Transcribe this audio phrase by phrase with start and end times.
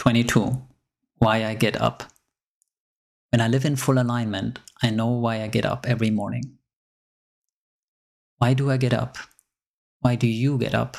[0.00, 0.66] 22.
[1.18, 2.04] Why I get up.
[3.32, 6.56] When I live in full alignment, I know why I get up every morning.
[8.38, 9.18] Why do I get up?
[10.00, 10.96] Why do you get up?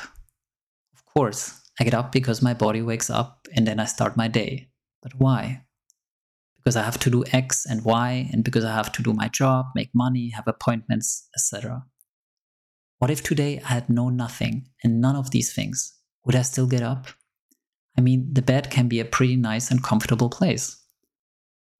[0.94, 4.28] Of course, I get up because my body wakes up and then I start my
[4.28, 4.68] day.
[5.02, 5.64] But why?
[6.54, 9.26] Because I have to do X and Y, and because I have to do my
[9.26, 11.86] job, make money, have appointments, etc.
[13.00, 15.92] What if today I had no nothing and none of these things?
[16.24, 17.08] Would I still get up?
[17.96, 20.82] I mean, the bed can be a pretty nice and comfortable place.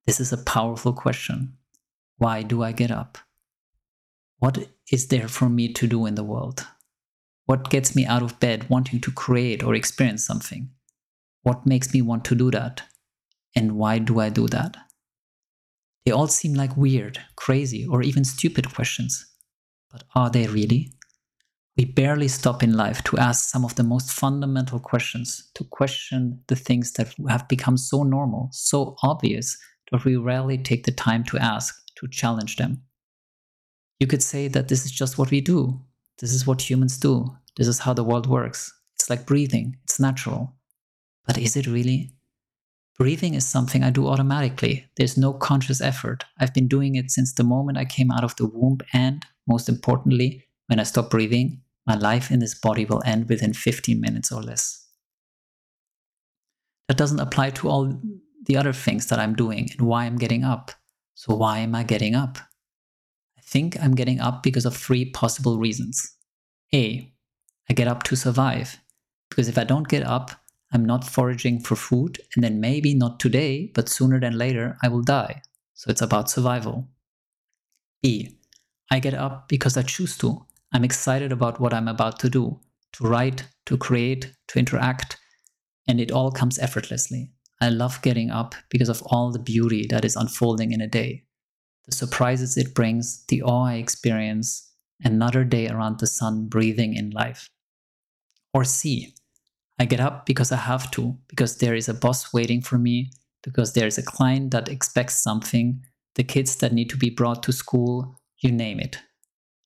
[0.05, 1.57] This is a powerful question.
[2.17, 3.17] Why do I get up?
[4.37, 6.65] What is there for me to do in the world?
[7.45, 10.69] What gets me out of bed wanting to create or experience something?
[11.41, 12.83] What makes me want to do that?
[13.55, 14.77] And why do I do that?
[16.05, 19.25] They all seem like weird, crazy, or even stupid questions.
[19.91, 20.93] But are they really?
[21.75, 26.39] We barely stop in life to ask some of the most fundamental questions, to question
[26.47, 29.57] the things that have become so normal, so obvious,
[29.91, 32.83] that we rarely take the time to ask, to challenge them.
[33.99, 35.81] You could say that this is just what we do.
[36.19, 37.35] This is what humans do.
[37.57, 38.71] This is how the world works.
[38.95, 40.53] It's like breathing, it's natural.
[41.25, 42.11] But is it really?
[42.99, 44.85] Breathing is something I do automatically.
[44.97, 46.23] There's no conscious effort.
[46.37, 49.67] I've been doing it since the moment I came out of the womb, and most
[49.67, 54.31] importantly, when I stop breathing, my life in this body will end within 15 minutes
[54.31, 54.87] or less.
[56.87, 57.99] That doesn't apply to all
[58.45, 60.71] the other things that I'm doing and why I'm getting up.
[61.15, 62.37] So, why am I getting up?
[63.37, 66.15] I think I'm getting up because of three possible reasons.
[66.73, 67.11] A,
[67.69, 68.79] I get up to survive.
[69.29, 70.31] Because if I don't get up,
[70.71, 74.87] I'm not foraging for food, and then maybe not today, but sooner than later, I
[74.87, 75.41] will die.
[75.75, 76.87] So it's about survival.
[78.01, 78.37] B,
[78.91, 80.45] I get up because I choose to.
[80.73, 82.59] I'm excited about what I'm about to do
[82.93, 85.17] to write, to create, to interact,
[85.87, 87.31] and it all comes effortlessly.
[87.61, 91.23] I love getting up because of all the beauty that is unfolding in a day,
[91.85, 94.71] the surprises it brings, the awe I experience,
[95.03, 97.49] another day around the sun breathing in life.
[98.53, 99.15] Or C,
[99.79, 103.11] I get up because I have to, because there is a boss waiting for me,
[103.43, 105.83] because there is a client that expects something,
[106.15, 108.99] the kids that need to be brought to school, you name it.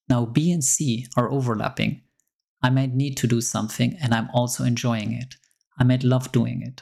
[0.10, 2.02] Now, B and C are overlapping.
[2.62, 5.36] I might need to do something and I'm also enjoying it.
[5.78, 6.82] I might love doing it.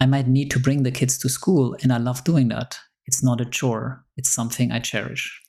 [0.00, 2.78] I might need to bring the kids to school and I love doing that.
[3.04, 5.40] It's not a chore, it's something I cherish.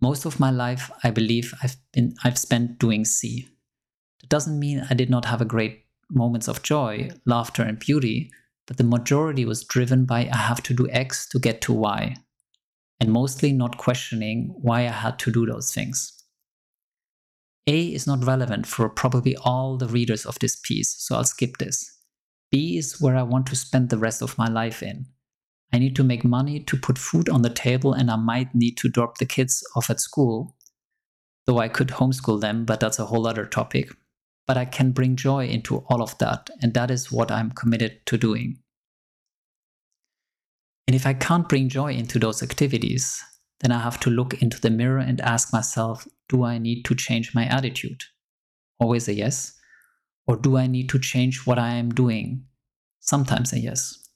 [0.00, 3.48] Most of my life, I believe I've been I've spent doing C.
[4.20, 8.30] That doesn't mean I did not have a great moments of joy, laughter and beauty,
[8.66, 12.16] but the majority was driven by I have to do X to get to Y
[13.00, 16.12] and mostly not questioning why I had to do those things.
[17.66, 21.58] A is not relevant for probably all the readers of this piece, so I'll skip
[21.58, 21.98] this.
[22.50, 25.06] B is where I want to spend the rest of my life in.
[25.72, 28.76] I need to make money to put food on the table, and I might need
[28.78, 30.56] to drop the kids off at school.
[31.46, 33.90] Though I could homeschool them, but that's a whole other topic.
[34.46, 38.06] But I can bring joy into all of that, and that is what I'm committed
[38.06, 38.58] to doing.
[40.86, 43.22] And if I can't bring joy into those activities,
[43.60, 46.94] then I have to look into the mirror and ask myself do I need to
[46.94, 48.02] change my attitude?
[48.80, 49.52] Always a yes.
[50.26, 52.44] Or do I need to change what I am doing?
[53.00, 54.06] Sometimes a yes.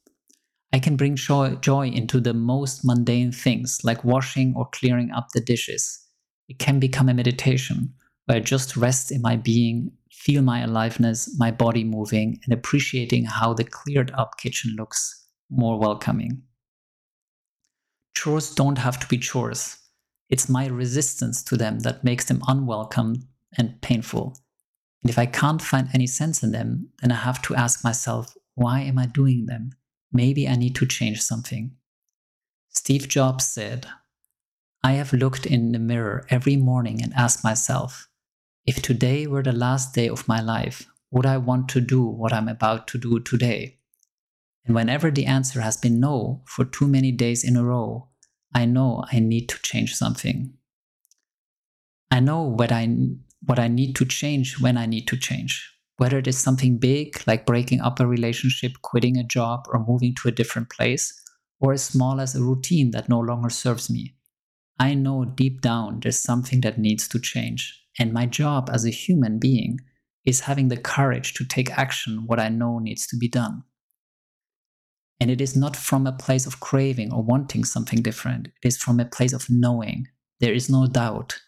[0.73, 5.41] I can bring joy, into the most mundane things like washing or clearing up the
[5.41, 6.05] dishes.
[6.49, 7.95] It can become a meditation
[8.27, 13.25] where I just rest in my being, feel my aliveness, my body moving, and appreciating
[13.25, 16.43] how the cleared up kitchen looks more welcoming.
[18.21, 19.79] Chores don't have to be chores.
[20.29, 23.27] It's my resistance to them that makes them unwelcome
[23.57, 24.37] and painful.
[25.03, 28.37] And if I can't find any sense in them, then I have to ask myself,
[28.57, 29.71] why am I doing them?
[30.13, 31.71] Maybe I need to change something.
[32.69, 33.87] Steve Jobs said,
[34.85, 38.07] I have looked in the mirror every morning and asked myself,
[38.67, 42.35] if today were the last day of my life, would I want to do what
[42.35, 43.80] I'm about to do today?
[44.67, 48.09] And whenever the answer has been no for too many days in a row,
[48.55, 50.53] I know I need to change something.
[52.11, 52.89] I know what I,
[53.47, 55.67] what I need to change when I need to change.
[55.97, 60.15] Whether it is something big, like breaking up a relationship, quitting a job, or moving
[60.17, 61.13] to a different place,
[61.61, 64.17] or as small as a routine that no longer serves me.
[64.79, 67.85] I know deep down there's something that needs to change.
[67.99, 69.79] And my job as a human being
[70.25, 73.63] is having the courage to take action what I know needs to be done.
[75.21, 78.49] And it is not from a place of craving or wanting something different.
[78.49, 80.09] It is from a place of knowing.
[80.41, 81.39] There is no doubt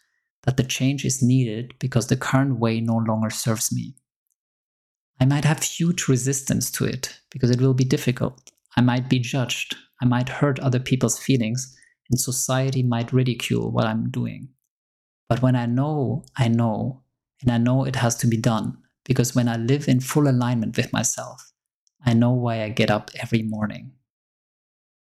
[0.42, 3.94] that the change is needed because the current way no longer serves me.
[5.20, 8.50] I might have huge resistance to it because it will be difficult.
[8.76, 9.76] I might be judged.
[10.00, 11.76] I might hurt other people's feelings,
[12.10, 14.48] and society might ridicule what I'm doing.
[15.28, 17.02] But when I know, I know,
[17.40, 20.76] and I know it has to be done, because when I live in full alignment
[20.76, 21.51] with myself,
[22.04, 23.92] I know why I get up every morning.